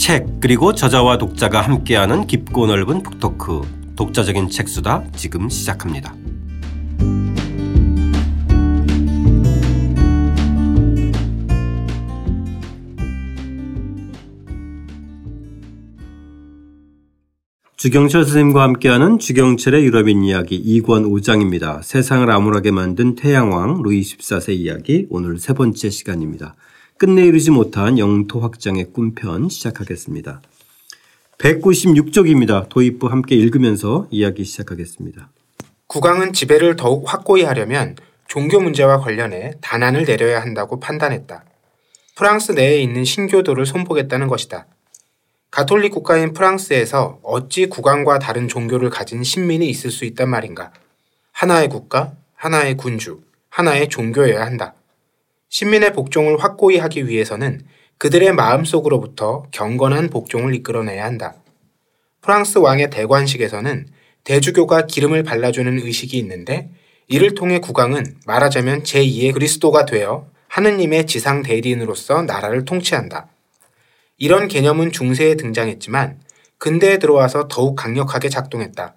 [0.00, 3.60] 책 그리고 저자와 독자가 함께하는 깊고 넓은 북토크
[3.96, 6.14] 독자적인 책수다 지금 시작합니다.
[17.76, 21.82] 주경철 선생님과 함께하는 주경철의 유럽인 이야기 2권 5장입니다.
[21.82, 26.56] 세상을 암울하게 만든 태양왕 루이 14세 이야기 오늘 세 번째 시간입니다.
[27.00, 30.42] 끝내 이루지 못한 영토 확장의 꿈편 시작하겠습니다.
[31.38, 32.68] 196쪽입니다.
[32.68, 35.30] 도입부 함께 읽으면서 이야기 시작하겠습니다.
[35.86, 37.96] 국왕은 지배를 더욱 확고히 하려면
[38.28, 41.42] 종교 문제와 관련해 단안을 내려야 한다고 판단했다.
[42.16, 44.66] 프랑스 내에 있는 신교도를 손보겠다는 것이다.
[45.50, 50.70] 가톨릭 국가인 프랑스에서 어찌 국왕과 다른 종교를 가진 신민이 있을 수 있단 말인가?
[51.32, 54.74] 하나의 국가, 하나의 군주, 하나의 종교여야 한다.
[55.50, 57.60] 신민의 복종을 확고히 하기 위해서는
[57.98, 61.34] 그들의 마음속으로부터 경건한 복종을 이끌어내야 한다.
[62.22, 63.88] 프랑스 왕의 대관식에서는
[64.24, 66.70] 대주교가 기름을 발라주는 의식이 있는데
[67.08, 73.28] 이를 통해 국왕은 말하자면 제2의 그리스도가 되어 하느님의 지상 대리인으로서 나라를 통치한다.
[74.18, 76.20] 이런 개념은 중세에 등장했지만
[76.58, 78.94] 근대에 들어와서 더욱 강력하게 작동했다.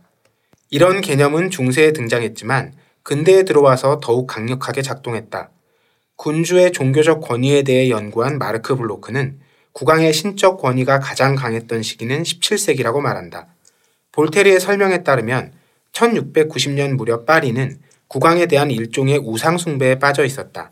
[0.70, 5.50] 이런 개념은 중세에 등장했지만 근대에 들어와서 더욱 강력하게 작동했다.
[6.16, 9.40] 군주의 종교적 권위에 대해 연구한 마르크 블로크는
[9.74, 13.48] 국왕의 신적 권위가 가장 강했던 시기는 17세기라고 말한다.
[14.12, 15.52] 볼테르의 설명에 따르면
[15.92, 20.72] 1690년 무렵 파리는 국왕에 대한 일종의 우상숭배에 빠져 있었다.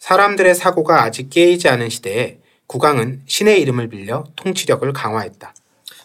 [0.00, 5.54] 사람들의 사고가 아직 깨이지 않은 시대에 국왕은 신의 이름을 빌려 통치력을 강화했다.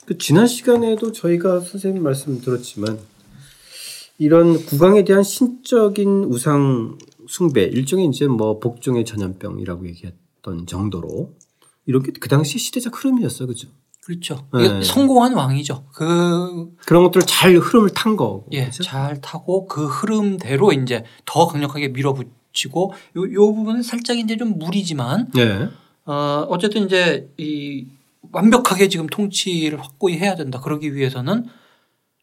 [0.06, 3.00] 그 지난 시간에도 저희가 선생님 말씀 들었지만
[4.18, 6.98] 이런 국왕에 대한 신적인 우상
[7.28, 11.34] 숭배 일종의 이제 뭐 복종의 전염병이라고 얘기했던 정도로
[11.86, 13.70] 이렇게 그 당시 시대적 흐름이었어, 그죠?
[14.06, 14.48] 그렇죠.
[14.54, 14.84] 네.
[14.84, 15.86] 성공한 왕이죠.
[15.92, 18.46] 그 그런 것들을 잘 흐름을 탄 거.
[18.52, 18.84] 예, 그렇죠?
[18.84, 25.32] 잘 타고 그 흐름대로 이제 더 강력하게 밀어붙이고 요, 요 부분은 살짝 이제 좀 무리지만
[25.34, 25.70] 네.
[26.06, 27.88] 어 어쨌든 이제 이
[28.32, 30.62] 완벽하게 지금 통치를 확고히 해야 된다.
[30.62, 31.46] 그러기 위해서는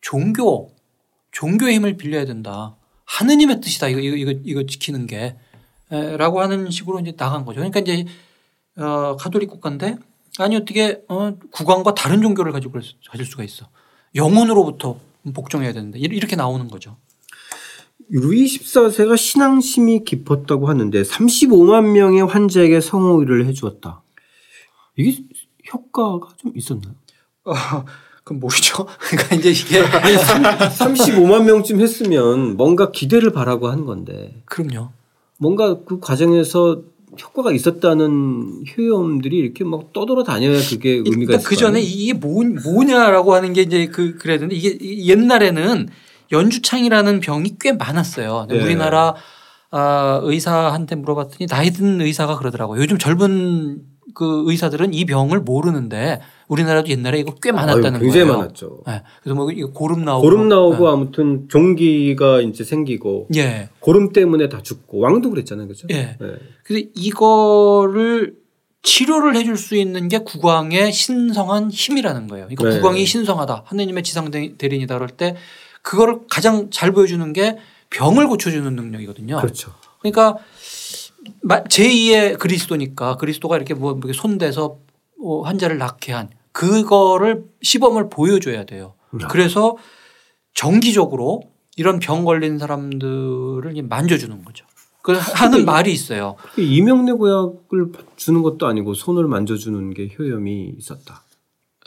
[0.01, 0.71] 종교
[1.33, 2.77] 종교의 힘을 빌려야 된다.
[3.19, 3.89] 하느님의 뜻이다.
[3.89, 5.37] 이거 이거 이거, 이거 지키는 게
[5.91, 7.57] 라고 하는 식으로 이제 나간 거죠.
[7.57, 8.07] 그러니까 이제
[8.77, 9.99] 어 가톨릭 국가인데
[10.39, 12.81] 아니 어떻게 어 국왕과 다른 종교를 가지고
[13.11, 13.69] 가질 수가 있어.
[14.15, 14.99] 영혼으로부터
[15.35, 16.97] 복종해야 되는데 이렇게 나오는 거죠.
[18.09, 24.03] 루이 14세가 신앙심이 깊었다고 하는데 35만 명의 환자에게 성호의를 해주었다.
[24.97, 25.23] 이게
[25.73, 26.95] 효과가 좀 있었나요?
[27.45, 27.55] 어,
[28.25, 28.87] 그럼 모르죠.
[29.11, 34.43] 그러니까 이제 이게 아니 35만 명쯤 했으면 뭔가 기대를 바라고 한 건데.
[34.45, 34.91] 그럼요.
[35.39, 36.83] 뭔가 그 과정에서
[37.21, 41.47] 효과가 있었다는 효험들이 이렇게 막 떠돌아 다녀야 그게 의미가 있어요.
[41.47, 45.89] 그 전에 이게 뭐, 뭐냐라고 하는 게 이제 그 그래야 되는데 이게 옛날에는
[46.31, 48.47] 연주창이라는 병이 꽤 많았어요.
[48.49, 48.63] 네.
[48.63, 49.15] 우리나라
[49.71, 52.81] 아, 의사한테 물어봤더니 나이 든 의사가 그러더라고요.
[52.81, 53.83] 요즘 젊은
[54.15, 56.21] 그 의사들은 이 병을 모르는데
[56.53, 58.39] 우리나라도 옛날에 이거 꽤 많았다는 아유, 굉장히 거예요.
[58.39, 58.83] 많았죠.
[58.87, 59.03] 네.
[59.23, 60.93] 그래서 뭐 이거 고름 나오고 고름 나오고 네.
[60.93, 63.71] 아무튼 종기가 이제 생기고 예.
[63.81, 65.87] 고름 때문에 다 죽고 왕도 그랬잖아요, 그렇죠?
[65.91, 66.17] 예.
[66.21, 66.37] 네.
[66.65, 68.35] 그래서 이거를
[68.83, 72.49] 치료를 해줄 수 있는 게 국왕의 신성한 힘이라는 거예요.
[72.49, 72.81] 그러니까 네.
[72.81, 75.37] 국왕이 신성하다, 하느님의 지상 대리인이다 그럴 때
[75.83, 77.59] 그거를 가장 잘 보여주는 게
[77.91, 79.39] 병을 고쳐주는 능력이거든요.
[79.39, 79.73] 그렇죠.
[80.01, 80.37] 그러니까
[81.49, 84.79] 제2의 그리스도니까 그리스도가 이렇게 뭐 손대서
[85.19, 88.95] 뭐 환자를 낫게 한 그거를 시범을 보여줘야 돼요.
[89.11, 89.25] 네.
[89.31, 89.77] 그래서
[90.55, 91.43] 정기적으로
[91.77, 94.67] 이런 병 걸린 사람들을 만져주는 거죠.
[95.03, 96.37] 그 하는 말이 있어요.
[96.57, 101.23] 이명래 고약을 주는 것도 아니고 손을 만져주는 게 효염이 있었다.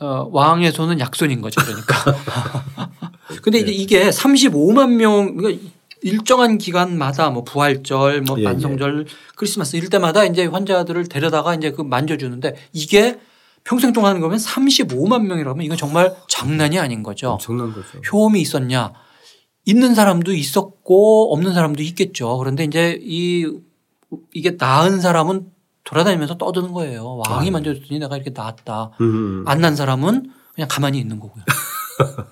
[0.01, 1.61] 어, 왕의 손은 약손인 거죠.
[1.61, 1.95] 그러니까.
[3.41, 3.71] 근데 네.
[3.71, 5.63] 이제 이게 35만 명, 그러니까
[6.01, 9.13] 일정한 기간마다 뭐 부활절, 뭐 예, 만성절, 예.
[9.35, 13.17] 크리스마스 이럴 때마다 이제 환자들을 데려다가 이제 그 만져주는데 이게
[13.65, 17.31] 평생 동안 하는 거면 35만 명이라면 이건 정말 장난이 아닌 거죠.
[17.31, 17.99] 엄청난 거죠.
[18.11, 18.93] 효험이 있었냐?
[19.65, 22.37] 있는 사람도 있었고 없는 사람도 있겠죠.
[22.37, 23.51] 그런데 이제 이
[24.31, 25.51] 이게 나은 사람은
[25.83, 27.21] 돌아다니면서 떠드는 거예요.
[27.27, 27.51] 왕이 아.
[27.51, 28.91] 만져줬더니 내가 이렇게 나았다.
[29.01, 29.43] 음.
[29.47, 31.43] 안난 사람은 그냥 가만히 있는 거고요.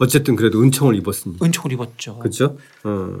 [0.00, 1.44] 어쨌든 그래도 은총을 입었습니다.
[1.44, 2.18] 은총을 입었죠.
[2.18, 2.56] 그렇죠.
[2.84, 3.16] 어.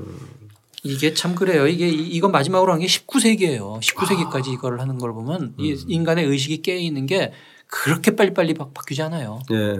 [0.82, 1.66] 이게 참 그래요.
[1.66, 3.80] 이게 이건 마지막으로 한 게 19세기예요.
[3.80, 4.52] 19세기까지 아.
[4.52, 5.76] 이걸 하는 걸 보면 음.
[5.88, 7.32] 인간의 의식이 깨 있는 게
[7.66, 9.40] 그렇게 빨리빨리 바, 뀌지 않아요.
[9.52, 9.76] 예.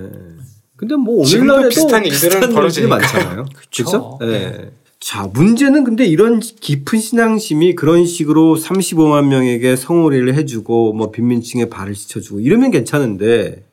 [0.76, 3.44] 근데 뭐 오늘날에도 비슷한 일들은 벌어지니까 많잖아요.
[3.72, 4.18] 그렇죠.
[4.20, 4.26] 네.
[4.26, 4.70] 네.
[4.98, 11.94] 자, 문제는 근데 이런 깊은 신앙심이 그런 식으로 35만 명에게 성호례를 해주고 뭐 빈민층에 발을
[11.94, 13.64] 씻어주고 이러면 괜찮은데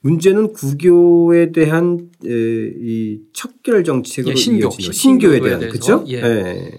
[0.00, 6.04] 문제는 구교에 대한 에, 이 척결 정책으로 예, 신교, 이어진 신교에 대한 그죠?
[6.08, 6.22] 예.
[6.22, 6.70] 예.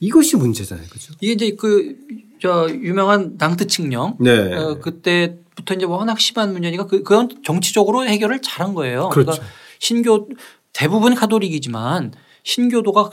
[0.00, 1.14] 이것이 문제잖아요, 그죠?
[1.20, 1.96] 이게 이제 그
[2.40, 4.54] 저 유명한 낭트 칙령 네.
[4.54, 9.10] 어, 그때부터 이제 워낙 심한 문제니까 그, 그건 정치적으로 해결을 잘한 거예요.
[9.10, 9.32] 그렇죠.
[9.32, 9.46] 그러니까
[9.78, 10.28] 신교
[10.72, 12.12] 대부분 카톨릭이지만
[12.42, 13.10] 신교도가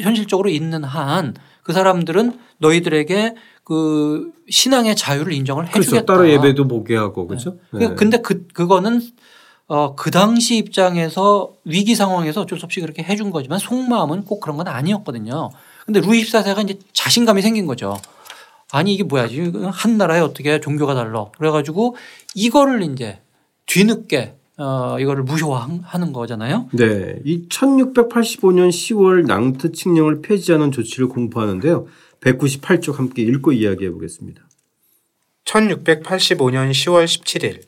[0.00, 1.34] 현실적으로 있는 한
[1.68, 3.34] 그 사람들은 너희들에게
[3.68, 5.80] 그 신앙의 자유를 인정을 그렇죠.
[5.80, 6.06] 해주겠다.
[6.06, 7.58] 따로 예배도 보게 하고 그렇죠.
[7.70, 7.88] 네.
[7.88, 7.94] 네.
[7.94, 9.02] 근데 그 그거는
[9.66, 14.56] 어, 그 당시 입장에서 위기 상황에서 어쩔 수 없이 그렇게 해준 거지만 속마음은 꼭 그런
[14.56, 15.50] 건 아니었거든요.
[15.84, 17.98] 근데 루이 14세가 이제 자신감이 생긴 거죠.
[18.72, 21.94] 아니 이게 뭐야 지금 한 나라에 어떻게 종교가 달라 그래가지고
[22.34, 23.20] 이거를 이제
[23.66, 26.68] 뒤늦게 어, 이거를 무효화하는 거잖아요.
[26.72, 27.16] 네.
[27.26, 31.86] 이 1685년 10월 낭트 칙령을 폐지하는 조치를 공포하는데요.
[32.20, 34.42] 198쪽 함께 읽고 이야기해 보겠습니다.
[35.44, 37.62] 1685년 10월 17일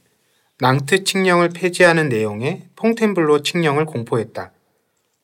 [0.58, 4.52] 낭트 칙령을 폐지하는 내용의 퐁텐블로 칙령을 공포했다.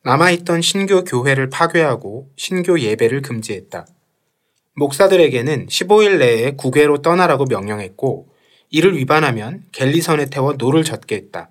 [0.03, 3.87] 남아있던 신교 교회를 파괴하고 신교 예배를 금지했다.
[4.75, 8.29] 목사들에게는 15일 내에 국외로 떠나라고 명령했고
[8.71, 11.51] 이를 위반하면 갤리선에 태워 노를 젓게 했다.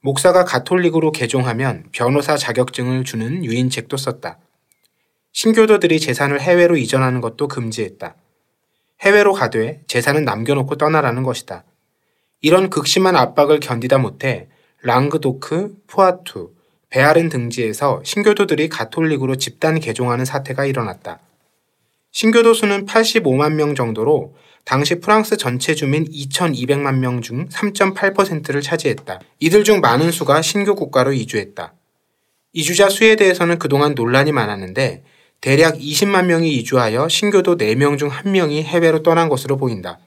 [0.00, 4.38] 목사가 가톨릭으로 개종하면 변호사 자격증을 주는 유인책도 썼다.
[5.32, 8.16] 신교도들이 재산을 해외로 이전하는 것도 금지했다.
[9.02, 11.64] 해외로 가되 재산은 남겨놓고 떠나라는 것이다.
[12.40, 14.48] 이런 극심한 압박을 견디다 못해
[14.82, 16.52] 랑그도크, 푸아투,
[16.90, 21.20] 베아른 등지에서 신교도들이 가톨릭으로 집단 개종하는 사태가 일어났다.
[22.10, 24.34] 신교도 수는 85만 명 정도로
[24.64, 29.20] 당시 프랑스 전체 주민 2,200만 명 중 3.8%를 차지했다.
[29.40, 31.74] 이들 중 많은 수가 신교 국가로 이주했다.
[32.52, 35.04] 이주자 수에 대해서는 그동안 논란이 많았는데
[35.40, 39.98] 대략 20만 명이 이주하여 신교도 4명 중 1명이 해외로 떠난 것으로 보인다.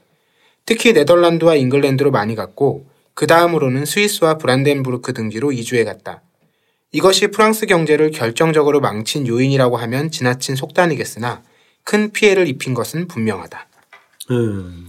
[0.66, 6.22] 특히 네덜란드와 잉글랜드로 많이 갔고 그 다음으로는 스위스와 브란덴부르크 등지로 이주해 갔다.
[6.92, 11.42] 이것이 프랑스 경제를 결정적으로 망친 요인이라고 하면 지나친 속단이겠으나
[11.84, 13.68] 큰 피해를 입힌 것은 분명하다.
[14.31, 14.88] 음.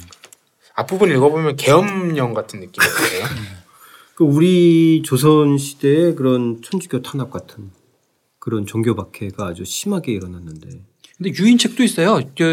[0.75, 3.27] 앞부분 읽어보면 계엄령 같은 느낌이에요.
[4.15, 7.71] 그 우리 조선 시대의 그런 천주교 탄압 같은
[8.43, 10.69] 그런 종교 박해가 아주 심하게 일어났는데.
[11.17, 12.21] 근데 유인책도 있어요.
[12.37, 12.45] 저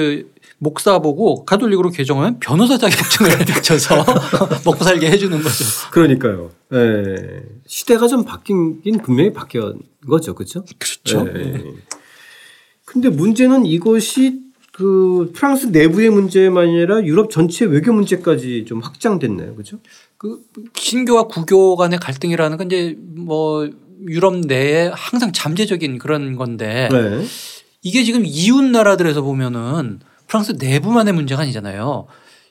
[0.60, 3.32] 목사 보고 가톨릭으로 개정하면 변호사 자격증을
[3.64, 3.96] 줘서
[4.66, 5.66] 먹고 살게 해주는 거죠.
[5.90, 6.52] 그러니까요.
[6.74, 7.42] 예.
[7.66, 10.64] 시대가 좀 바뀐 긴 분명히 바뀐 거죠, 그렇죠?
[10.78, 11.28] 그렇죠.
[11.36, 11.74] 예.
[12.86, 19.80] 근데 문제는 이것이 그 프랑스 내부의 문제만 아니라 유럽 전체 외교 문제까지 좀 확장됐나요, 그렇죠?
[20.18, 20.44] 그
[20.76, 23.68] 신교와 구교 간의 갈등이라는 건 이제 뭐
[24.08, 27.26] 유럽 내에 항상 잠재적인 그런 건데 네.
[27.82, 32.08] 이게 지금 이웃 나라들에서 보면은 프랑스 내부만의 문제가 아니잖아요.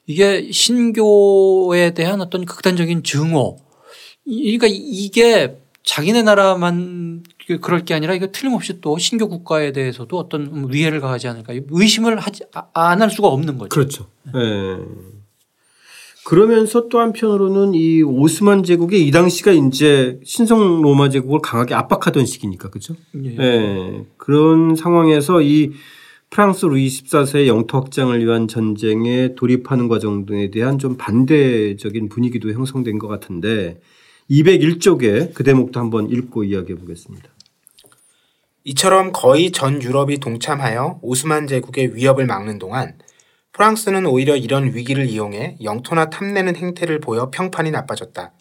[0.07, 3.57] 이게 신교에 대한 어떤 극단적인 증오.
[4.25, 7.23] 그러니까 이게 자기네 나라만
[7.63, 12.45] 그럴 게 아니라 이거 틀림없이 또 신교 국가에 대해서도 어떤 위해를 가하지 않을까 의심을 하지
[12.75, 13.69] 안 할 수가 없는 거죠.
[13.71, 14.07] 그렇죠.
[14.25, 14.33] 네.
[16.29, 22.69] 그러면서 또 한편으로는 이 오스만 제국의 이 당시가 이제 신성 로마 제국을 강하게 압박하던 시기니까
[22.69, 22.95] 그죠?
[23.25, 23.31] 예.
[23.31, 24.05] 네.
[24.19, 25.73] 그런 상황에서 이
[26.29, 32.99] 프랑스 루이 14세의 영토 확장을 위한 전쟁에 돌입하는 과정 등에 대한 좀 반대적인 분위기도 형성된
[32.99, 33.81] 것 같은데
[34.31, 37.27] 201쪽에 그 대목도 한번 읽고 이야기해 보겠습니다.
[38.65, 42.99] 이처럼 거의 전 유럽이 동참하여 오스만 제국의 위협을 막는 동안
[43.59, 48.33] 프랑스는 오히려 이런 위기를 이용해 영토나 탐내는 행태를 보여 평판이 나빠졌다.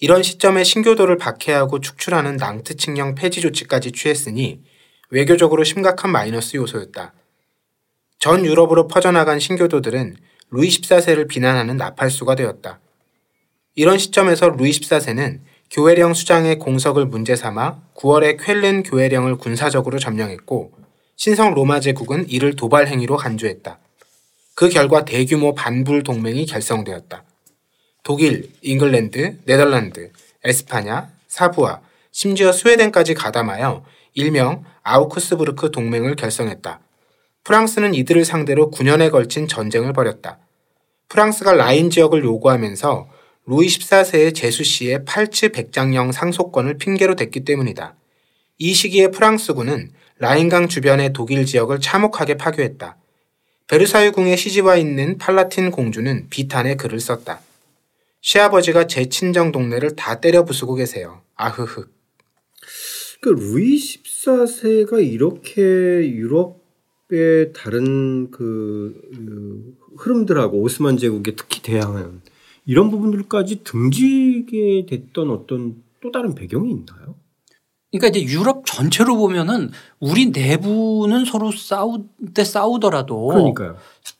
[0.00, 4.60] 이런 시점에 신교도를 박해하고 축출하는 낭트 칙령 폐지 조치까지 취했으니
[5.10, 7.12] 외교적으로 심각한 마이너스 요소였다.
[8.18, 10.16] 전 유럽으로 퍼져나간 신교도들은
[10.50, 12.80] 루이 14세를 비난하는 나팔수가 되었다.
[13.76, 20.72] 이런 시점에서 루이 14세는 교회령 수장의 공석을 문제 삼아 9월에 쾰른 교회령을 군사적으로 점령했고
[21.14, 23.78] 신성 로마 제국은 이를 도발 행위로 간주했다.
[24.54, 27.24] 그 결과 대규모 반불 동맹이 결성되었다.
[28.04, 30.12] 독일, 잉글랜드, 네덜란드,
[30.44, 31.80] 에스파냐, 사부와
[32.12, 36.80] 심지어 스웨덴까지 가담하여 일명 아우크스부르크 동맹을 결성했다.
[37.42, 40.38] 프랑스는 이들을 상대로 9년에 걸친 전쟁을 벌였다.
[41.08, 43.08] 프랑스가 라인 지역을 요구하면서
[43.46, 47.96] 루이 14세의 제수 씨의 팔츠 백장령 상속권을 핑계로 댔기 때문이다.
[48.58, 52.96] 이 시기에 프랑스군은 라인강 주변의 독일 지역을 참혹하게 파괴했다.
[53.66, 57.40] 베르사유 궁에 시집와 있는 팔라틴 공주는 비탄에 글을 썼다.
[58.20, 61.22] 시아버지가 제 친정 동네를 다 때려 부수고 계세요.
[61.36, 61.86] 아흐흐.
[63.22, 72.20] 그 루이 14세가 이렇게 유럽의 다른 그, 그 흐름들하고 오스만 제국에 특히 대항하는
[72.66, 77.14] 이런 부분들까지 등지게 됐던 어떤 또 다른 배경이 있나요?
[77.98, 79.70] 그러니까 이제 유럽 전체로 보면은
[80.00, 83.76] 우리 내부는 서로 싸우 때 싸우더라도 그러니까요.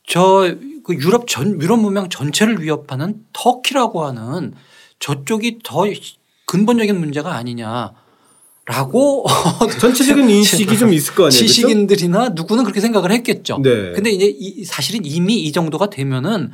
[0.07, 4.53] 저 그 유럽 전 유럽 문명 전체를 위협하는 터키라고 하는
[5.01, 5.85] 저쪽이 더
[6.47, 7.95] 근본적인 문제가 아니냐라고
[9.81, 11.31] 전체적인 인식이 좀 있을 거 아니에요.
[11.31, 12.35] 지식인들이나 그렇죠?
[12.35, 13.59] 누구는 그렇게 생각을 했겠죠.
[13.63, 13.93] 네.
[13.93, 16.53] 근데 이제 이 사실은 이미 이 정도가 되면은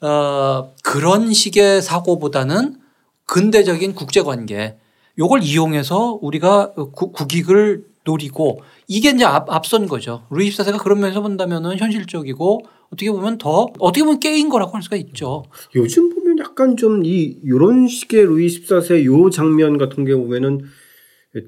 [0.00, 2.76] 어 그런 식의 사고보다는
[3.26, 4.76] 근대적인 국제 관계
[5.18, 10.24] 요걸 이용해서 우리가 국익을 노리고 이게 이제 앞, 앞선 거죠.
[10.30, 14.96] 루이 14세가 그런 면에서 본다면은 현실적이고 어떻게 보면 더 어떻게 보면 깨인 거라고 할 수가
[14.96, 15.44] 있죠.
[15.74, 20.62] 요즘 보면 약간 좀 이 요런 식의 루이 14세 요 장면 같은 경우 보면은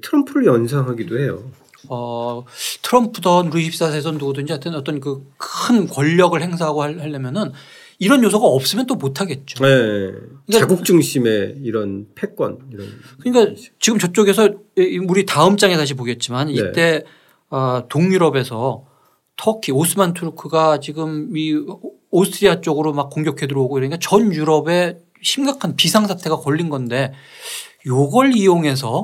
[0.01, 1.43] 트럼프를 연상하기도 해요.
[1.89, 2.43] 어,
[2.81, 7.51] 트럼프든 루이 14세든 누구든지 하여튼 어떤 그 큰 권력을 행사하고 하려면은
[7.99, 9.63] 이런 요소가 없으면 또 못하겠죠.
[9.63, 9.69] 네.
[9.69, 12.87] 그러니까 자국 중심의 이런 패권 이런.
[13.21, 14.49] 그러니까 지금 저쪽에서
[15.07, 17.03] 우리 다음 장에 다시 보겠지만 이때 네.
[17.49, 18.85] 어, 동유럽에서
[19.37, 21.55] 터키 오스만 투르크가 지금 이
[22.11, 27.13] 오스트리아 쪽으로 막 공격해 들어오고 이러니까 전 유럽에 심각한 비상 사태가 걸린 건데
[27.85, 29.03] 요걸 이용해서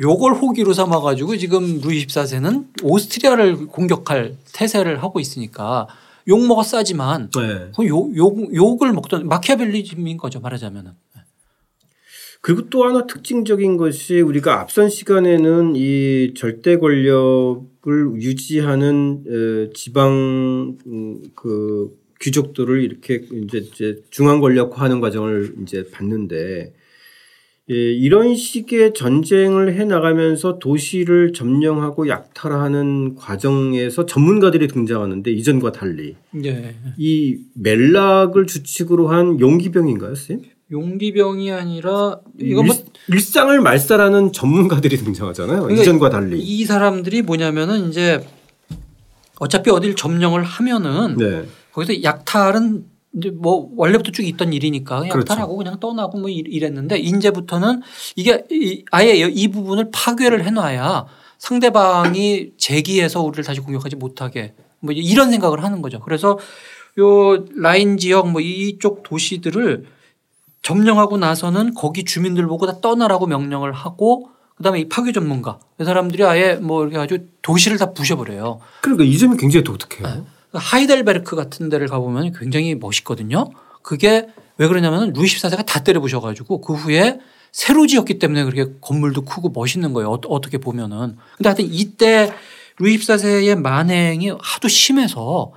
[0.00, 5.86] 요걸 호기로 삼아 가지고 지금 루이 14세는 오스트리아를 공격할 태세를 하고 있으니까
[6.28, 7.72] 욕 먹었싸지만 네.
[7.86, 10.92] 욕, 욕, 욕을 먹던 마키아벨리즘인 거죠 말하자면은.
[11.14, 11.22] 네.
[12.40, 21.90] 그리고 또 하나 특징적인 것이 우리가 앞선 시간에는 이 절대 권력을 유지하는 지방 음, 그
[22.20, 26.72] 귀족들을 이렇게 이제 중앙 권력화하는 과정을 이제 봤는데
[27.68, 36.76] 예, 이런 식의 전쟁을 해 나가면서 도시를 점령하고 약탈하는 과정에서 전문가들이 등장하는데 이전과 달리 네.
[36.96, 40.42] 이 멜락을 주축으로 한 용기병인가요, 쌤?
[40.70, 42.76] 용기병이 아니라 이건 뭐
[43.08, 45.62] 일, 상을 말살하는 전문가들이 등장하잖아요.
[45.62, 48.24] 그러니까 이전과 달리 이 사람들이 뭐냐면은 이제
[49.40, 51.44] 어차피 어딜 점령을 하면은 네.
[51.72, 52.84] 거기서 약탈은
[53.16, 55.26] 이제 뭐 원래부터 쭉 있던 일이니까 그냥 그렇죠.
[55.26, 57.82] 탈하고 그냥 떠나고 뭐 이랬는데 이제부터는
[58.14, 58.44] 이게
[58.90, 61.06] 아예 이 부분을 파괴를 해놔야
[61.38, 66.00] 상대방이 재기해서 우리를 다시 공격하지 못하게 뭐 이런 생각을 하는 거죠.
[66.00, 66.38] 그래서
[66.98, 69.86] 요 라인 지역 뭐 이쪽 도시들을
[70.62, 76.24] 점령하고 나서는 거기 주민들 보고 다 떠나라고 명령을 하고 그다음에 이 파괴 전문가 이 사람들이
[76.24, 78.60] 아예 뭐 이렇게 아주 도시를 다 부셔버려요.
[78.80, 80.06] 그러니까 이 점이 굉장히 독특해요.
[80.06, 80.22] 네.
[80.56, 83.50] 하이델베르크 같은 데를 가보면 굉장히 멋있거든요.
[83.82, 87.18] 그게 왜 그러냐면 루이 14세가 다 때려부셔가지고 그 후에
[87.52, 90.18] 새로 지었기 때문에 그렇게 건물도 크고 멋있는 거예요.
[90.28, 91.16] 어, 떻게 보면은.
[91.36, 92.32] 근데 하여튼 이때
[92.78, 95.52] 루이 14세의 만행이 하도 심해서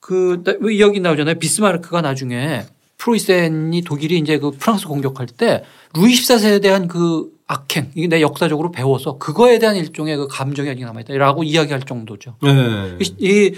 [0.00, 0.42] 그
[0.78, 1.36] 여기 나오잖아요.
[1.38, 2.64] 비스마르크가 나중에
[2.98, 8.70] 프로이센이 독일이 이제 그 프랑스 공격할 때 루이 14세에 대한 그 악행 이게 내 역사적으로
[8.72, 12.36] 배워서 그거에 대한 일종의 그 감정이 아직 남아있다라고 이야기할 정도죠.
[12.42, 12.98] 네.
[13.18, 13.54] 이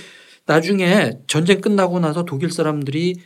[0.49, 3.17] 나중에 전쟁 끝나고 나서 독일 사람들이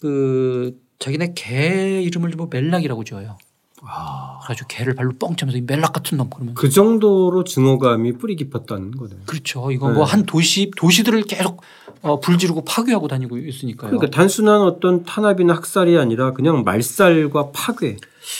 [0.00, 3.36] 그 자기네 개 이름을 뭐 멜락이라고 지어요.
[3.82, 4.38] 아.
[4.44, 9.18] 그래가지고 개를 발로 뻥 차면서 멜락 같은 놈 그러면 그 정도로 증오감이 뿌리 깊었다는 거네요.
[9.26, 9.72] 그렇죠.
[9.72, 9.98] 이건 네.
[9.98, 11.60] 뭐한 도시 도시들을 계속
[12.02, 13.90] 어, 불지르고 파괴하고 다니고 있으니까요.
[13.90, 17.96] 그러니까 단순한 어떤 탄압이나 학살이 아니라 그냥 말살과 파괴.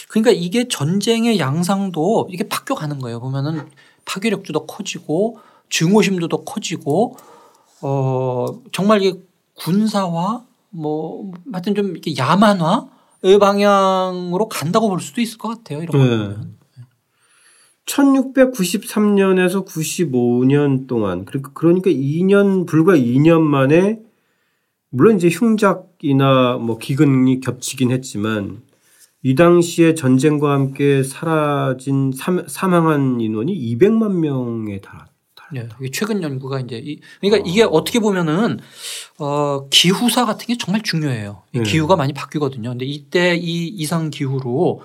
[0.09, 3.19] 그러니까 이게 전쟁의 양상도 이게 바뀌어 가는 거예요.
[3.19, 3.67] 보면은
[4.05, 7.17] 파괴력도 더 커지고 증오심도 더 커지고
[7.87, 9.21] 어, 정말 이게
[9.57, 15.83] 군사화 뭐 하여튼 좀 이렇게 야만화의 방향으로 간다고 볼 수도 있을 것 같아요.
[15.83, 16.09] 이런 네.
[16.09, 16.55] 보면.
[17.85, 24.01] 1693년에서 95년 동안 그러니까 그러니까 2년 불과 2년 만에
[24.89, 28.63] 물론 이제 흉작이나 뭐 기근이 겹치긴 했지만
[29.23, 32.11] 이 당시에 전쟁과 함께 사라진
[32.47, 35.14] 사망한 인원이 200만 명에 달았
[35.53, 35.69] 네.
[35.81, 37.51] 이게 최근 연구가 이제 이, 그러니까 어.
[37.51, 38.59] 이게 어떻게 보면은
[39.19, 41.43] 어, 기후사 같은 게 정말 중요해요.
[41.53, 41.63] 네.
[41.63, 42.71] 기후가 많이 바뀌거든요.
[42.71, 44.81] 근데 이때 이 이상 기후로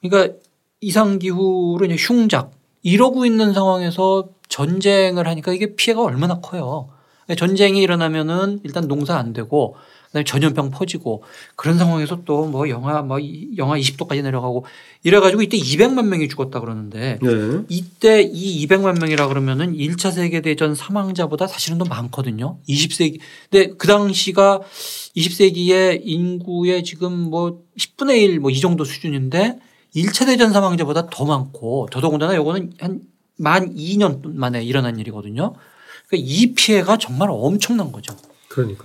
[0.00, 0.36] 그러니까
[0.80, 6.90] 이상 기후로 이제 흉작 이러고 있는 상황에서 전쟁을 하니까 이게 피해가 얼마나 커요.
[7.38, 9.76] 전쟁이 일어나면은 일단 농사 안 되고
[10.14, 11.24] 그다음에 전염병 퍼지고
[11.56, 13.18] 그런 상황에서 또 뭐 영하 뭐
[13.56, 14.64] 영하 20도까지 내려가고
[15.02, 17.30] 이래가지고 이때 200만 명이 죽었다 그러는데 네.
[17.68, 22.58] 이때 이 200만 명이라 그러면은 1차 세계 대전 사망자보다 사실은 더 많거든요.
[22.68, 23.18] 20세기.
[23.50, 24.60] 근데 그 당시가
[25.16, 29.58] 20세기의 인구의 지금 뭐 10분의 1 뭐 이 정도 수준인데
[29.96, 35.54] 1차 대전 사망자보다 더 많고 더더군다나 요거는 한 만 2년 만에 일어난 일이거든요.
[36.06, 38.14] 그러니까 이 피해가 정말 엄청난 거죠.
[38.48, 38.84] 그러니까.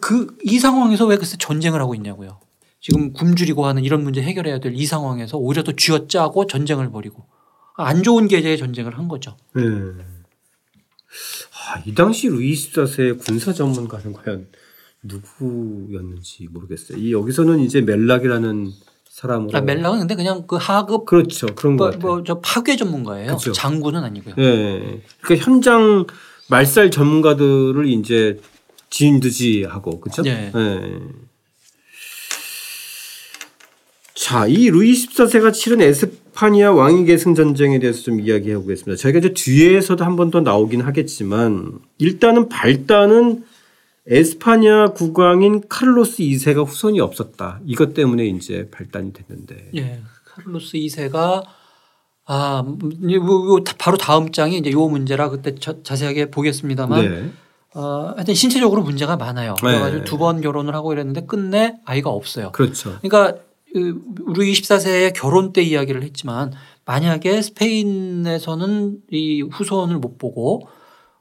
[0.00, 2.40] 그 이 상황에서 왜 글쎄 전쟁을 하고 있냐고요.
[2.80, 7.24] 지금 굶주리고 하는 이런 문제 해결해야 될 이 상황에서 오히려 더 쥐어짜고 전쟁을 벌이고
[7.76, 9.36] 안 좋은 계제의 전쟁을 한 거죠.
[9.54, 9.62] 네.
[9.62, 14.48] 아, 이 당시 루이 14세의 군사 전문가는 과연
[15.02, 16.98] 누구였는지 모르겠어요.
[16.98, 18.70] 이 여기서는 이제 멜락이라는
[19.08, 19.56] 사람으로.
[19.56, 23.26] 아, 멜락은 근데 그냥 그 하급 그렇죠 그런 거 뭐, 뭐저 파괴 전문가예요.
[23.28, 23.52] 그렇죠.
[23.52, 24.34] 장군은 아니고요.
[24.36, 25.02] 네.
[25.20, 26.06] 그러니까 현장
[26.48, 28.40] 말살 전문가들을 이제
[28.90, 30.22] 진두지하고 그렇죠.
[30.22, 30.50] 네.
[30.54, 30.98] 네.
[34.14, 39.00] 자, 이 루이 14세가 치른 에스파니아 왕위 계승 전쟁에 대해서 좀 이야기해 보겠습니다.
[39.00, 43.44] 저희가 이제 뒤에서도 한 번 더 나오긴 하겠지만 일단은 발단은
[44.06, 47.60] 에스파니아 국왕인 카를로스 2세가 후손이 없었다.
[47.64, 49.70] 이것 때문에 이제 발단이 됐는데.
[49.76, 50.00] 예.
[50.26, 51.42] 카를로스 2세가
[52.26, 52.64] 아,
[53.78, 57.30] 바로 다음 장이 이제 요 문제라 그때 자 세하게 보겠습니다만 네.
[57.74, 59.54] 어, 하여튼 신체적으로 문제가 많아요.
[59.62, 59.68] 네.
[59.68, 60.04] 그래가지고 네.
[60.04, 62.52] 두번 결혼을 하고 이랬는데 끝내 아이가 없어요.
[62.52, 62.98] 그렇죠.
[63.00, 63.40] 그러니까
[63.74, 66.52] 우리 24세의 결혼 때 이야기를 했지만
[66.84, 70.68] 만약에 스페인에서는 이 후손을 못 보고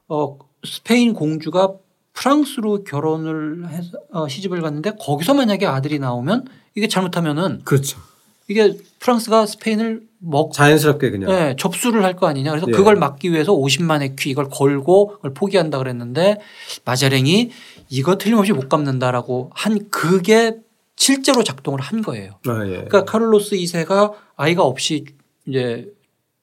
[0.07, 1.73] 어 스페인 공주가
[2.13, 7.99] 프랑스로 결혼을 해서 어, 시집을 갔는데 거기서 만약에 아들이 나오면 이게 잘못하면은 그렇죠.
[8.47, 12.51] 이게 프랑스가 스페인을 먹 자연스럽게 그냥 네, 접수를 할 거 아니냐.
[12.51, 12.71] 그래서 예.
[12.71, 16.39] 그걸 막기 위해서 50만의 퀴 이걸 걸고 그걸 포기한다 그랬는데
[16.85, 17.51] 마자랭이
[17.89, 20.57] 이거 틀림없이 못 갚는다라고 한 그게
[20.97, 22.39] 실제로 작동을 한 거예요.
[22.47, 22.71] 아, 예.
[22.71, 25.05] 그러니까 카를로스 2세가 아이가 없이
[25.47, 25.87] 이제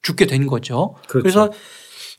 [0.03, 0.95] 죽게 된 거죠.
[1.09, 1.23] 그렇죠.
[1.23, 1.53] 그래서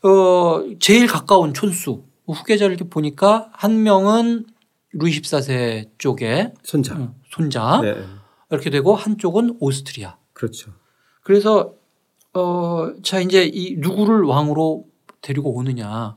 [0.04, 4.46] 어 제일 가까운 촌수 후계자를 이렇게 보니까 한 명은
[4.92, 7.96] 루이 14세 쪽에 손자 응, 손자 네.
[8.50, 10.16] 이렇게 되고 한쪽은 오스트리아.
[10.32, 10.70] 그렇죠.
[11.22, 11.74] 그래서
[12.34, 14.84] 어 자 이제 이 누구를 왕으로
[15.22, 16.14] 데리고 오느냐.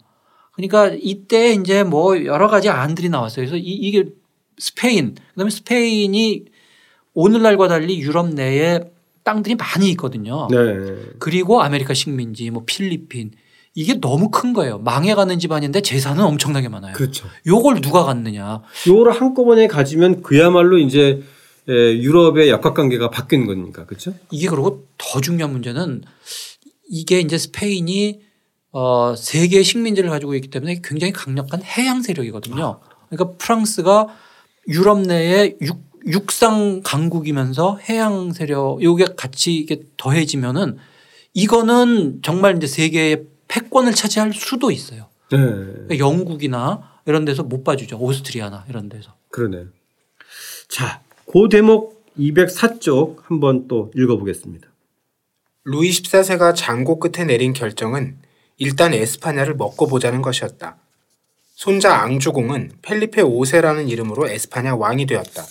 [0.54, 3.46] 그러니까 이때 이제 뭐 여러 가지 안들이 나왔어요.
[3.46, 4.06] 그래서 이, 이게
[4.58, 6.46] 스페인, 그다음에 스페인이
[7.14, 8.80] 오늘날과 달리 유럽 내에
[9.24, 10.48] 땅들이 많이 있거든요.
[10.50, 10.58] 네.
[11.20, 13.32] 그리고 아메리카 식민지, 뭐 필리핀
[13.74, 14.80] 이게 너무 큰 거예요.
[14.80, 16.94] 망해가는 집안인데 재산은 엄청나게 많아요.
[16.94, 17.28] 그렇죠.
[17.48, 18.62] 요걸 누가 갖느냐.
[18.88, 21.24] 요거를 한꺼번에 가지면 그야말로 이제
[21.68, 24.14] 유럽의 역학관계가 바뀐 거니까 그렇죠?
[24.32, 26.04] 이게 그리고 더 중요한 문제는
[26.90, 28.22] 이게 이제 스페인이
[28.72, 32.80] 어 세계 식민지를 가지고 있기 때문에 굉장히 강력한 해양 세력이거든요.
[33.10, 34.08] 그러니까 프랑스가
[34.68, 40.78] 유럽 내에 육, 육상 강국이면서 해양 세력 요게 같이 이게 더해지면은
[41.34, 45.08] 이거는 정말 이제 세계의 패권을 차지할 수도 있어요.
[45.32, 45.38] 네.
[45.38, 47.98] 그러니까 영국이나 이런 데서 못 봐주죠.
[47.98, 49.16] 오스트리아나 이런 데서.
[49.30, 49.66] 그러네.
[50.70, 51.02] 자,
[51.34, 54.68] 그 대목 204쪽 한번 또 읽어보겠습니다.
[55.64, 58.18] 루이 14세가 장고 끝에 내린 결정은
[58.58, 60.76] 일단 에스파냐를 먹고 보자는 것이었다.
[61.56, 65.46] 손자 앙주공은 펠리페 5세라는 이름으로 에스파냐 왕이 되었다.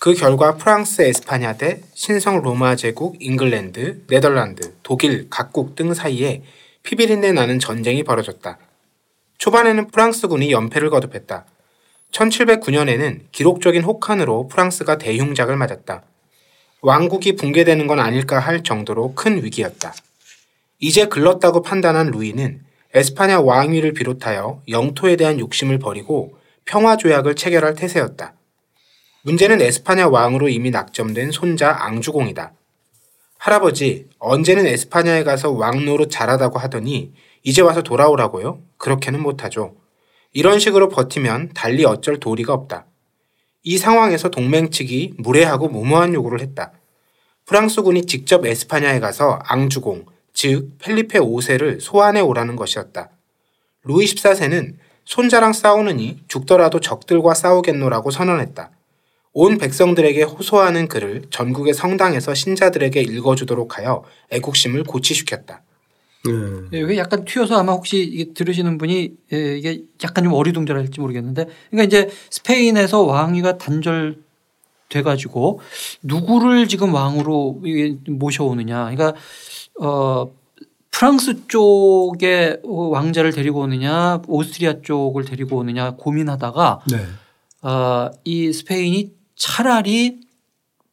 [0.00, 6.42] 그 결과 프랑스 에스파냐 대 신성 로마 제국 잉글랜드, 네덜란드, 독일 각국 등 사이에
[6.82, 8.58] 피비린내 나는 전쟁이 벌어졌다.
[9.38, 11.46] 초반에는 프랑스군이 연패를 거듭했다.
[12.12, 16.02] 1709년에는 기록적인 혹한으로 프랑스가 대흉작을 맞았다.
[16.82, 19.94] 왕국이 붕괴되는 건 아닐까 할 정도로 큰 위기였다.
[20.78, 22.60] 이제 글렀다고 판단한 루이는
[22.94, 28.34] 에스파냐 왕위를 비롯하여 영토에 대한 욕심을 버리고 평화 조약을 체결할 태세였다.
[29.22, 32.52] 문제는 에스파냐 왕으로 이미 낙점된 손자 앙주공이다.
[33.38, 38.60] 할아버지, 언제는 에스파냐에 가서 왕 노릇 잘하다고 하더니 이제 와서 돌아오라고요?
[38.78, 39.74] 그렇게는 못하죠.
[40.36, 42.84] 이런 식으로 버티면 달리 어쩔 도리가 없다.
[43.62, 46.72] 이 상황에서 동맹 측이 무례하고 무모한 요구를 했다.
[47.46, 53.08] 프랑스군이 직접 에스파냐에 가서 앙주공, 즉 펠리페 5세를 소환해 오라는 것이었다.
[53.84, 54.74] 루이 14세는
[55.06, 58.72] 손자랑 싸우느니 죽더라도 적들과 싸우겠노라고 선언했다.
[59.32, 65.62] 온 백성들에게 호소하는 글을 전국의 성당에서 신자들에게 읽어주도록 하여 애국심을 고취시켰다.
[66.30, 66.80] 네.
[66.80, 71.84] 이게 약간 튀어서 아마 혹시 이게 들으시는 분이 예, 이게 약간 좀 어리둥절할지 모르겠는데, 그러니까
[71.84, 74.18] 이제 스페인에서 왕위가 단절
[74.88, 75.60] 돼가지고
[76.02, 77.62] 누구를 지금 왕으로
[78.08, 79.14] 모셔오느냐, 그러니까
[79.80, 80.30] 어,
[80.90, 87.68] 프랑스 쪽에 왕자를 데리고 오느냐 오스트리아 쪽을 데리고 오느냐 고민하다가 네.
[87.68, 90.20] 어, 이 스페인이 차라리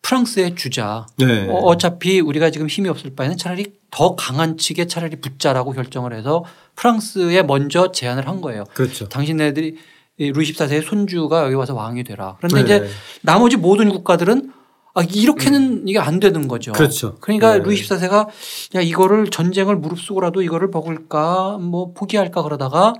[0.04, 1.08] 프랑스에 주자.
[1.18, 1.48] 네.
[1.50, 6.44] 어, 어차피 우리가 지금 힘이 없을 바에는 차라리 더 강한 측에 차라리 붙자라고 결정을 해서
[6.76, 8.66] 프랑스에 먼저 제안을 한 거예요.
[8.74, 9.10] 그렇죠.
[9.10, 9.78] 당신네들이
[10.20, 12.36] 루이 14세의 손주가 여기 와서 왕이 되라.
[12.38, 12.64] 그런데 네.
[12.64, 14.52] 이제 나머지 모든 국가들은
[14.96, 15.88] 아, 이렇게는 음.
[15.88, 16.72] 이게 안 되는 거죠.
[16.74, 17.16] 그렇죠.
[17.20, 17.64] 그러니까 네.
[17.64, 18.28] 루이 14세가
[18.76, 22.94] 야, 이거를 전쟁을 무릅쓰고라도 이거를 먹을까 뭐 포기할까 그러다가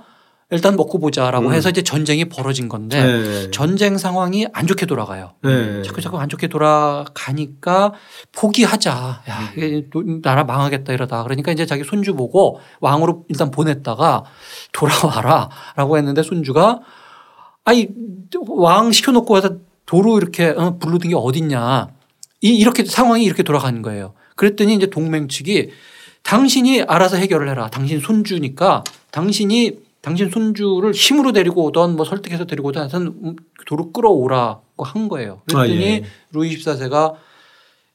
[0.50, 1.52] 일단 먹고 보자라고 음.
[1.52, 3.50] 해서 이제 전쟁이 벌어진 건데 네.
[3.50, 5.32] 전쟁 상황이 안 좋게 돌아가요.
[5.42, 5.82] 네.
[5.82, 7.94] 자꾸 자꾸 안 좋게 돌아가니까
[8.32, 8.90] 포기하자.
[9.28, 9.88] 야, 이게
[10.22, 11.22] 나라 망하겠다 이러다.
[11.22, 14.24] 그러니까 이제 자기 손주 보고 왕으로 일단 보냈다가
[14.72, 16.80] 돌아와라 라고 했는데 손주가
[17.64, 17.88] 아니
[18.46, 21.88] 왕 시켜놓고 와서 도로 이렇게 어, 불르던 게 어딨냐.
[22.42, 24.12] 이, 이렇게 상황이 이렇게 돌아가는 거예요.
[24.36, 25.70] 그랬더니 이제 동맹 측이
[26.22, 27.68] 당신이 알아서 해결을 해라.
[27.70, 34.84] 당신 손주니까 당신이 당신 손주를 힘으로 데리고 오던 뭐 설득해서 데리고 오던 하여튼 도로 끌어오라고
[34.84, 35.40] 한 거예요.
[35.46, 36.04] 그랬더니 아, 예.
[36.30, 37.14] 루이 14세가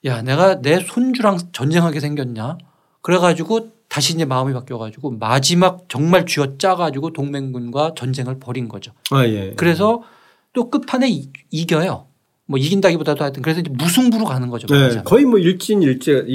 [0.05, 2.57] 야 내가 내 손주랑 전쟁하게 생겼냐.
[3.01, 8.91] 그래가지고 다시 이제 마음이 바뀌어가지고 마지막 정말 쥐어 짜가지고 동맹군과 전쟁을 벌인 거죠.
[9.11, 9.53] 아, 예.
[9.55, 10.01] 그래서
[10.53, 12.07] 또 끝판에 이, 겨요
[12.47, 14.65] 뭐 이긴다기보다도 하여튼 그래서 이제 무승부로 가는 거죠.
[14.65, 16.25] 네, 거의 뭐 일진 일제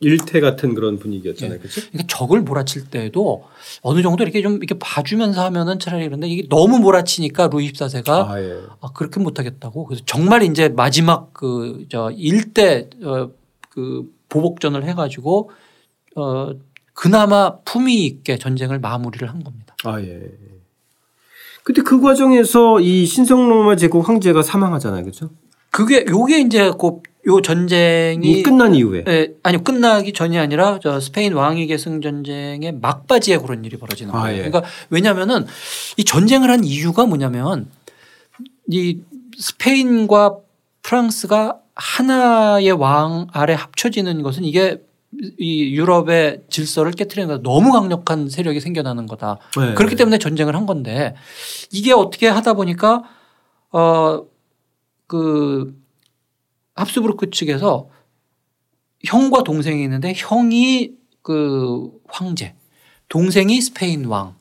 [0.00, 1.58] 일태 같은 그런 분위기였잖아요.
[1.58, 1.80] 그렇죠?
[1.90, 3.44] 그러니까 적을 몰아칠 때도
[3.80, 8.40] 어느 정도 이렇게 좀 이렇게 봐주면서 하면은 차라리 그런데 이게 너무 몰아치니까 루이 14세가 아,
[8.42, 8.60] 예.
[8.80, 13.30] 아, 그렇게 못 하겠다고 그래서 정말 이제 마지막 그 저 일대 어,
[13.70, 15.50] 그 보복전을 해 가지고
[16.14, 16.50] 어
[16.92, 19.74] 그나마 품위 있게 전쟁을 마무리를 한 겁니다.
[19.84, 20.20] 아 예.
[21.62, 25.30] 근데 그 과정에서 이 신성 로마 제국 황제가 사망하잖아요, 그렇죠?
[25.70, 31.32] 그게 요게 이제 그 요 전쟁이 끝난 이후에 예, 아니 끝나기 전이 아니라 저 스페인
[31.32, 34.34] 왕위 계승 전쟁의 막바지에 그런 일이 벌어지는 아, 거예요.
[34.34, 34.48] 아, 예.
[34.48, 35.46] 그러니까 왜냐하면은
[35.96, 37.68] 이 전쟁을 한 이유가 뭐냐면
[38.70, 39.00] 이
[39.38, 40.36] 스페인과
[40.82, 44.80] 프랑스가 하나의 왕 아래 합쳐지는 것은 이게
[45.38, 47.42] 이 유럽의 질서를 깨뜨리는 거다.
[47.42, 49.38] 너무 강력한 세력이 생겨나는 거다.
[49.58, 49.74] 네.
[49.74, 51.16] 그렇기 때문에 전쟁을 한 건데
[51.72, 53.02] 이게 어떻게 하다 보니까
[53.70, 54.26] 어그
[56.76, 57.88] 합스부르크 측에서
[59.04, 62.54] 형과 동생이 있는데 형이 그 황제,
[63.08, 64.36] 동생이 스페인 왕.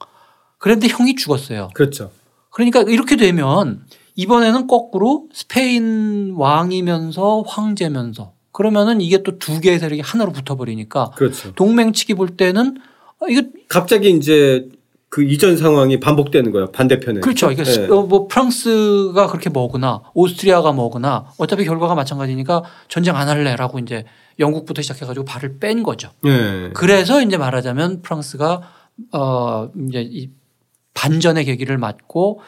[0.58, 1.70] 그런데 형이 죽었어요.
[1.74, 2.12] 그렇죠.
[2.52, 10.32] 그러니까 이렇게 되면 이번에는 거꾸로 스페인 왕이면서 황제면서 그러면은 이게 또 두 개의 세력이 하나로
[10.32, 11.54] 붙어버리니까 그렇죠.
[11.56, 12.78] 동맹 측이 볼 때는
[13.20, 14.70] 아, 이거 갑자기 이제
[15.16, 16.72] 그 이전 상황이 반복되는 거예요.
[16.74, 17.22] 반대편에.
[17.22, 17.50] 그렇죠.
[17.50, 17.88] 이게 네.
[17.88, 24.04] 뭐 프랑스가 그렇게 먹으나 오스트리아가 먹으나 어차피 결과가 마찬가지니까 전쟁 안 할래라고 이제
[24.40, 26.10] 영국부터 시작해가지고 발을 뺀 거죠.
[26.22, 26.70] 네.
[26.74, 28.62] 그래서 이제 말하자면 프랑스가
[29.14, 30.32] 어 이제 이
[30.94, 32.42] 반전의 계기를 맞고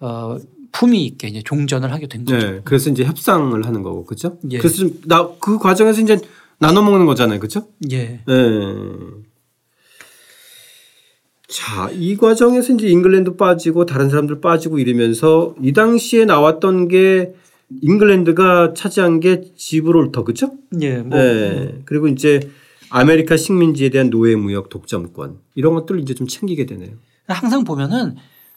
[0.00, 0.38] 어
[0.72, 2.38] 품위 있게 이제 종전을 하게 된 거죠.
[2.52, 2.60] 네.
[2.64, 4.38] 그래서 이제 협상을 하는 거고 그렇죠.
[4.50, 4.56] 예.
[4.56, 6.18] 그래서 나 그 과정에서 이제
[6.58, 7.66] 나눠 먹는 거잖아요, 그렇죠?
[7.90, 8.20] 예.
[8.26, 8.34] 네.
[11.48, 17.34] 자, 이 과정에서 이제 잉글랜드 빠지고 다른 사람들 빠지고 이러면서 이 당시에 나왔던 게
[17.82, 20.52] 잉글랜드가 차지한 게 지브롤터 그죠?
[20.80, 20.98] 예.
[20.98, 21.18] 뭐.
[21.18, 21.82] 네.
[21.84, 22.40] 그리고 이제
[22.90, 26.92] 아메리카 식민지에 대한 노예 무역 독점권 이런 것들을 이제 좀 챙기게 되네요.
[27.26, 28.16] 항상 보면은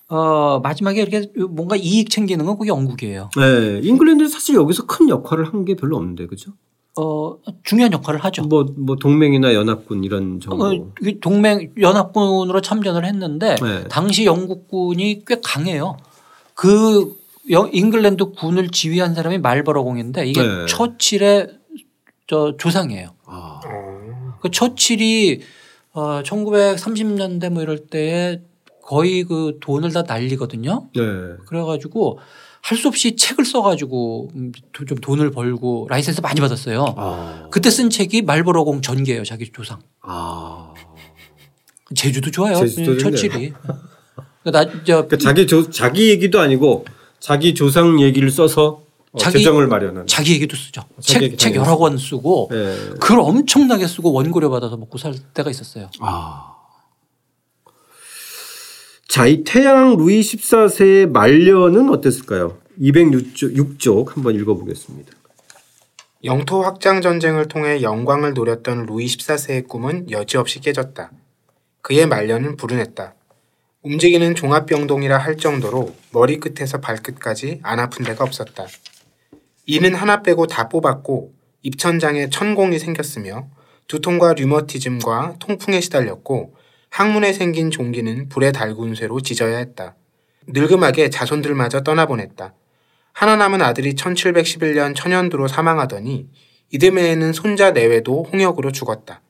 [0.09, 3.29] 어, 마지막에 이렇게 뭔가 이익 챙기는 건 꼭 영국이에요.
[3.35, 3.79] 네.
[3.83, 6.51] 잉글랜드는 사실 여기서 큰 역할을 한 게 별로 없는데, 그죠?
[6.99, 8.43] 어, 중요한 역할을 하죠.
[8.43, 10.65] 뭐, 뭐 동맹이나 연합군 이런 정도.
[10.65, 13.83] 어, 동맹, 연합군으로 참전을 했는데 네.
[13.87, 15.97] 당시 영국군이 꽤 강해요.
[16.55, 17.15] 그
[17.47, 20.65] 잉글랜드 군을 지휘한 사람이 말버러 공인데 이게 네.
[20.65, 21.49] 처칠의
[22.25, 23.09] 저 조상이에요.
[23.25, 23.61] 아.
[24.41, 25.41] 그 처칠이
[25.93, 28.41] 어, 1930년대 뭐 이럴 때에
[28.81, 30.89] 거의 그 돈을 다 날리거든요.
[30.95, 31.03] 네.
[31.45, 32.19] 그래가지고
[32.67, 36.95] 할 수 없이 책을 써가지고 음, 좀 돈을 벌고 라이센스 많이 받았어요.
[36.97, 37.47] 아.
[37.49, 39.23] 그때 쓴 책이 말버러 공 전기예요.
[39.23, 39.79] 자기 조상.
[40.01, 40.73] 아.
[41.95, 42.55] 재주도 좋아요.
[42.57, 43.53] 재주도 처칠이.
[44.51, 46.83] 나, 저, 그러니까 자기 조, 자기 얘기도 아니고
[47.21, 48.81] 자기 조상 얘기를 써서
[49.13, 50.05] 어, 자기, 재정을 마련하는.
[50.05, 50.83] 자기 얘기도 쓰죠.
[50.99, 52.75] 책, 책 여러 권 쓰고 네.
[52.99, 55.89] 글 엄청나게 쓰고 원고료 받아서 먹고 살 때가 있었어요.
[56.01, 56.56] 아.
[59.07, 62.57] 자, 이 태양 루이 14세의 말년은 어땠을까요?
[62.79, 65.11] 206쪽 6쪽 한번 읽어보겠습니다.
[66.25, 71.11] 영토 확장 전쟁을 통해 영광을 노렸던 루이 14세의 꿈은 여지없이 깨졌다.
[71.81, 73.15] 그의 말년은 불운했다.
[73.83, 78.67] 움직이는 종합병동이라 할 정도로 머리끝에서 발끝까지 안 아픈 데가 없었다.
[79.65, 83.47] 이는 하나 빼고 다 뽑았고 입천장에 천공이 생겼으며
[83.87, 86.56] 두통과 류머티즘과 통풍에 시달렸고
[86.89, 89.95] 항문에 생긴 종기는 불에 달군 쇠로 찢어야 했다.
[90.47, 92.53] 늙음하게 자손들마저 떠나보냈다.
[93.13, 96.27] 하나 남은 아들이 1711년 천연두로 사망하더니
[96.71, 99.21] 이듬해에는 손자 내외도 홍역으로 죽었다.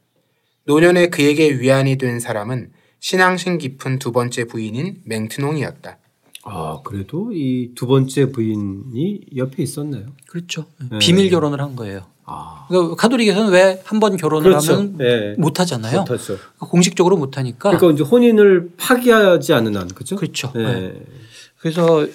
[0.65, 5.97] 노년에 그에게 위안이 된 사람은 신앙심 깊은 두 번째 부인인 맹트농이었다.
[6.43, 10.07] 아 그래도 이 두 번째 부인이 옆에 있었나요?
[10.27, 10.65] 그렇죠.
[10.91, 10.97] 네.
[10.99, 12.07] 비밀 결혼을 한 거예요.
[12.27, 12.65] 아.
[12.67, 14.73] 그러니까 가톨릭에서는 왜 한 번 결혼을 그렇죠.
[14.73, 15.33] 하면 네.
[15.37, 15.99] 못 하잖아요.
[16.01, 16.37] 못하죠.
[16.59, 17.71] 공식적으로 못 하니까.
[17.71, 20.15] 그러니까 이제 혼인을 파기하지 않는 한 그렇죠.
[20.17, 20.51] 그렇죠.
[20.53, 20.93] 네.
[21.59, 22.05] 그래서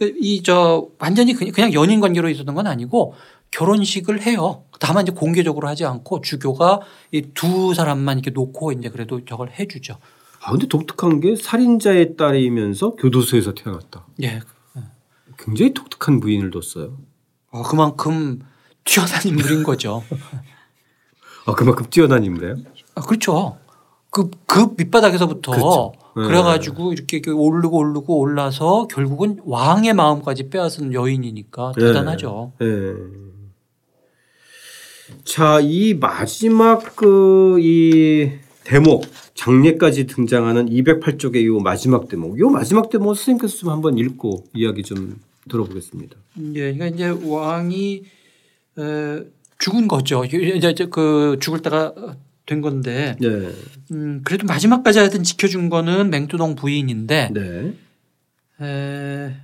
[0.00, 3.14] 어이 저 완전히 그냥 연인 관계로 있었던 건 아니고
[3.50, 4.64] 결혼식을 해요.
[4.80, 6.80] 다만 이제 공개적으로 하지 않고 주교가
[7.12, 9.96] 이 두 사람만 이렇게 놓고 이제 그래도 저걸 해주죠.
[10.44, 14.06] 아 근데 독특한 게 살인자의 딸이면서 교도소에서 태어났다.
[14.22, 14.40] 예.
[15.38, 16.98] 굉장히 독특한 부인을 뒀어요.
[17.50, 18.40] 어, 그만큼
[18.84, 20.02] 뛰어난 인물인 거죠.
[21.46, 22.56] 아 그만큼 뛰어난 인물이에요?
[22.94, 23.58] 아 그렇죠.
[24.10, 25.92] 그, 그 밑바닥에서부터 그렇죠.
[26.16, 26.26] 네.
[26.26, 31.86] 그래가지고 이렇게 오르고 오르고 올라서 결국은 왕의 마음까지 빼앗은 여인이니까 네.
[31.86, 32.52] 대단하죠.
[32.58, 32.66] 네.
[32.66, 32.94] 네.
[35.24, 38.30] 자, 이 마지막 그 이
[38.64, 42.38] 대목 장례까지 등장하는 208쪽의 이 마지막 대목.
[42.38, 46.16] 이 마지막 대목 선생님께서 좀 한번 읽고 이야기 좀 들어보겠습니다.
[46.54, 48.02] 예, 그러니까 이제 왕이 에,
[49.58, 50.24] 죽은 거죠.
[50.24, 51.94] 이제 그 죽을 때가
[52.46, 53.16] 된 건데.
[53.20, 53.28] 네.
[53.92, 57.30] 음, 그래도 마지막까지 하여튼 지켜준 거는 맹두동 부인인데.
[57.32, 57.74] 네.
[58.60, 59.36] 에,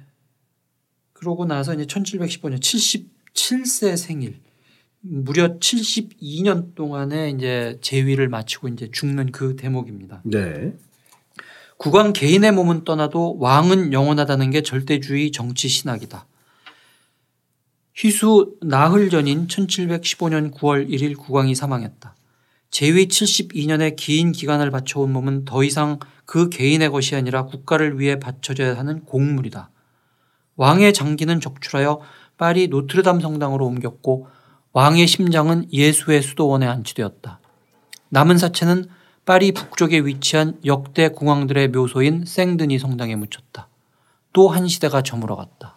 [1.12, 4.40] 그러고 나서 이제 1715년 77세 생일.
[5.00, 10.22] 무려 72년 동안에 이제 재위를 마치고 이제 죽는 그 대목입니다.
[10.24, 10.72] 네.
[11.76, 16.26] 국왕 개인의 몸은 떠나도 왕은 영원하다는 게 절대주의 정치 신학이다.
[18.00, 22.14] 희수 나흘 전인 1715년 9월 1일 국왕이 사망했다.
[22.70, 28.78] 재위 72년의 긴 기간을 바쳐온 몸은 더 이상 그 개인의 것이 아니라 국가를 위해 바쳐져야
[28.78, 29.70] 하는 공물이다.
[30.54, 32.00] 왕의 장기는 적출하여
[32.36, 34.28] 파리 노트르담 성당으로 옮겼고
[34.72, 37.40] 왕의 심장은 예수의 수도원에 안치되었다.
[38.10, 38.86] 남은 사체는
[39.24, 43.68] 파리 북쪽에 위치한 역대 궁왕들의 묘소인 생드니 성당에 묻혔다.
[44.32, 45.74] 또 한 시대가 저물어갔다.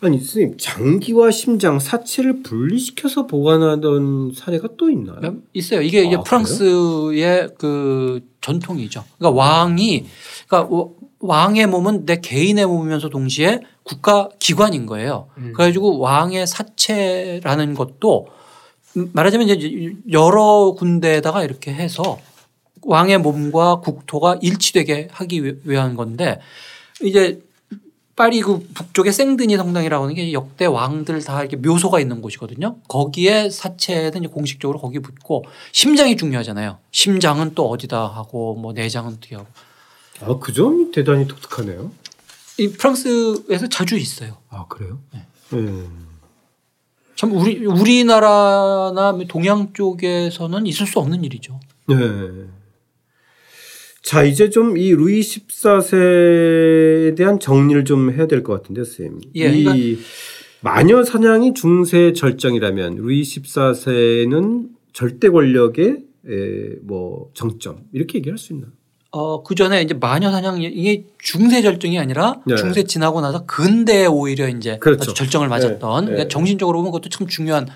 [0.00, 5.20] 아니 선생님 장기와 심장 사체를 분리시켜서 보관하던 사례가 또 있나요?
[5.20, 5.82] 네, 있어요.
[5.82, 9.04] 이게 이제 아, 프랑스의 그 전통이죠.
[9.18, 10.06] 그러니까 왕이
[10.48, 15.28] 그러니까 왕의 몸은 내 개인의 몸이면서 동시에 국가 기관인 거예요.
[15.38, 15.52] 음.
[15.54, 18.28] 그래가지고 왕의 사체라는 것도
[18.94, 22.18] 말하자면 이제 여러 군데에다가 이렇게 해서
[22.82, 26.40] 왕의 몸과 국토가 일치되게 하기 위한 건데
[27.02, 27.40] 이제
[28.16, 32.78] 파리 그 북쪽의 생드니 성당이라고 하는 게 역대 왕들 다 이렇게 묘소가 있는 곳이거든요.
[32.88, 36.78] 거기에 사체는 공식적으로 거기 붙고 심장이 중요하잖아요.
[36.90, 39.46] 심장은 또 어디다 하고 뭐 내장은 어떻게 하고.
[40.22, 41.92] 아, 그 점이 대단히 독특하네요.
[42.58, 44.38] 이 프랑스에서 자주 있어요.
[44.48, 44.98] 아 그래요?
[45.12, 45.26] 네.
[45.50, 45.86] 네.
[47.16, 51.60] 참 우리 우리나라나 동양 쪽에서는 있을 수 없는 일이죠.
[51.86, 51.96] 네.
[54.06, 59.18] 자 이제 좀 이 루이 14세에 대한 정리를 좀 해야 될 것 같은데요, 선생님.
[59.34, 60.02] 예, 이 그러니까
[60.60, 68.68] 마녀 사냥이 중세 절정이라면 루이 14세는 절대 권력의 에, 뭐 정점 이렇게 얘기할 수 있나?
[69.10, 72.54] 어, 그 전에 이제 마녀 사냥 이게 중세 절정이 아니라 네.
[72.54, 75.14] 중세 지나고 나서 근대에 오히려 이제 그렇죠.
[75.14, 76.06] 절정을 맞았던 네.
[76.10, 76.28] 그러니까 네.
[76.28, 77.74] 정신적으로 보면 그것도 참 중요한 정,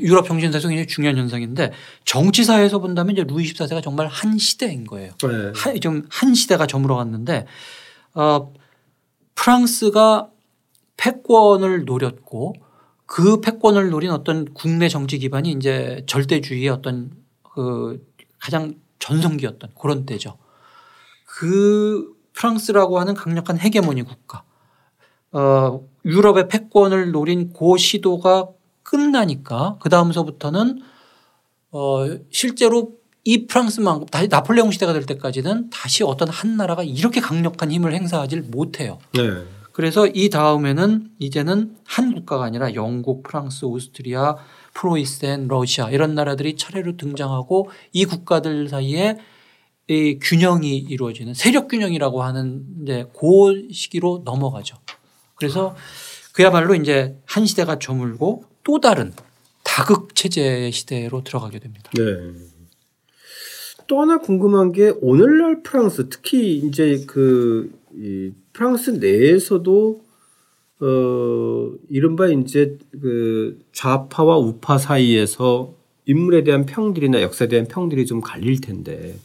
[0.00, 1.72] 유럽 정신사에서 굉장히 중요한 현상인데
[2.04, 5.12] 정치사에서 본다면 이제 루이 14세가 정말 한 시대인 거예요.
[5.22, 5.52] 네.
[5.54, 7.46] 한, 좀한 시대가 저물어 갔는데
[8.14, 8.52] 어,
[9.34, 10.30] 프랑스가
[10.96, 12.54] 패권을 노렸고
[13.06, 17.10] 그 패권을 노린 어떤 국내 정치 기반이 이제 절대주의의 어떤
[17.42, 18.02] 그
[18.38, 20.38] 가장 전성기였던 그런 때죠.
[21.26, 24.44] 그 프랑스라고 하는 강력한 헤게모니 국가,
[25.32, 28.48] 어, 유럽의 패권을 노린 고 시도가
[28.92, 30.82] 끝나니까 그 다음서부터는
[31.70, 32.92] 어, 실제로
[33.24, 38.36] 이 프랑스만 다시 나폴레옹 시대가 될 때까지는 다시 어떤 한 나라가 이렇게 강력한 힘을 행사하지
[38.42, 38.98] 못해요.
[39.14, 39.44] 네.
[39.72, 44.36] 그래서 이 다음에는 이제는 한 국가가 아니라 영국, 프랑스, 오스트리아,
[44.74, 49.16] 프로이센, 러시아 이런 나라들이 차례로 등장하고 이 국가들 사이에
[49.88, 54.76] 이 균형이 이루어지는 세력 균형이라고 하는 이제 그 시기로 넘어가죠.
[55.36, 55.74] 그래서
[56.34, 59.12] 그야말로 이제 한 시대가 저물고 또 다른
[59.64, 61.90] 다극 체제 시대로 들어가게 됩니다.
[61.96, 62.02] 네.
[63.86, 70.02] 또 하나 궁금한 게 오늘날 프랑스 특히 이제 그이 프랑스 내에서도
[70.80, 75.74] 어 이른바 이제 그 좌파와 우파 사이에서
[76.06, 79.16] 인물에 대한 평들이나 역사에 대한 평들이 좀 갈릴 텐데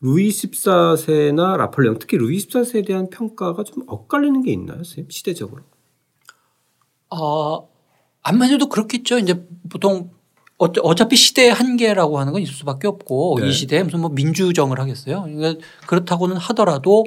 [0.00, 5.10] 루이 14세나 라폴레옹 특히 루이 14세에 대한 평가가 좀 엇갈리는 게 있나요, 선생님?
[5.10, 5.62] 시대적으로?
[7.10, 7.68] 어,
[8.28, 9.18] 안만 해도 그렇겠죠.
[9.18, 10.10] 이제 보통
[10.58, 13.48] 어차피 시대의 한계라고 하는 건 있을 수밖에 없고 네.
[13.48, 15.22] 이 시대에 무슨 뭐 민주정을 하겠어요.
[15.22, 17.04] 그러니까 그렇다고는 하더라도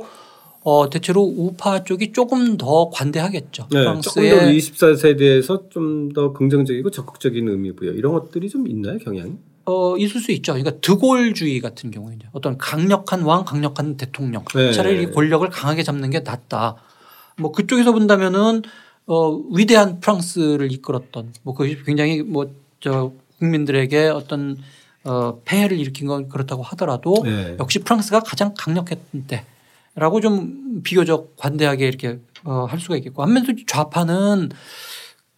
[0.63, 3.67] 어, 대체로 우파 쪽이 조금 더 관대하겠죠.
[3.71, 8.97] 네, 프랑스의 조금 더 24세대에서 좀 더 긍정적이고 적극적인 의미 부여 이런 것들이 좀 있나요
[8.99, 9.33] 경향이?
[9.65, 10.53] 어, 있을 수 있죠.
[10.53, 14.71] 그러니까 드골주의 같은 경우에 이제 어떤 강력한 왕, 강력한 대통령 네.
[14.71, 16.75] 차라리 권력을 강하게 잡는 게 낫다.
[17.37, 18.63] 뭐 그쪽에서 본다면은
[19.11, 24.57] 어, 위대한 프랑스를 이끌었던 뭐 그것이 굉장히 뭐 저 국민들에게 어떤
[25.03, 27.55] 어, 폐해를 일으킨 건 그렇다고 하더라도 네.
[27.59, 29.27] 역시 프랑스가 가장 강력했던
[29.95, 34.49] 때라고 좀 비교적 관대하게 이렇게 어, 할 수가 있겠고 한면서 좌파는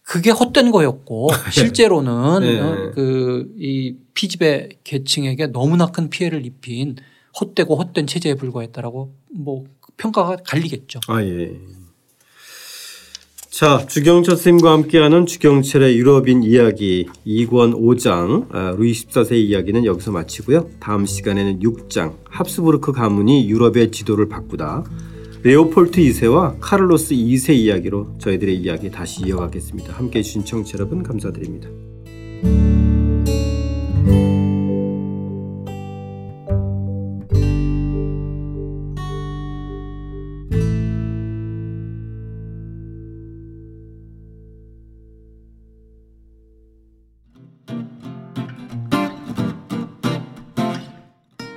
[0.02, 2.60] 그게 헛된 거였고 실제로는 네.
[2.60, 6.96] 어, 그이 피지배 계층에게 너무나 큰 피해를 입힌
[7.40, 9.64] 헛되고 헛된 체제에 불과했다라고 뭐
[9.96, 11.00] 평가가 갈리겠죠.
[11.08, 11.52] 아 예.
[13.56, 20.70] 자, 주경철 선생님과 함께하는 주경철의 유럽인 이야기 2권 5장 아, 루이 14세 이야기는 여기서 마치고요.
[20.80, 24.82] 다음 시간에는 6장 합스부르크 가문이 유럽의 지도를 바꾸다
[25.44, 29.92] 레오폴트 2세와 카를로스 2세 이야기로 저희들의 이야기 다시 이어가겠습니다.
[29.92, 31.68] 함께해 주신 청취 여러분 감사드립니다.